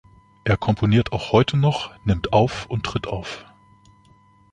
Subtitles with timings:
[0.45, 3.45] Er komponiert auch heute noch, nimmt auf und tritt auf.